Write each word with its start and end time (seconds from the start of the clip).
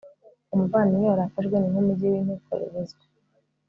umuvandimwe 0.53 1.07
warakajwe 1.09 1.55
ni 1.57 1.67
nk'umugi 1.71 2.05
w'intikorerezwa 2.13 3.03